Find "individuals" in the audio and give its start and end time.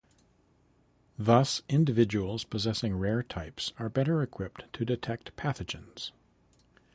1.69-2.43